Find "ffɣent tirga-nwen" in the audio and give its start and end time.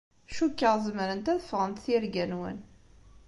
1.47-2.57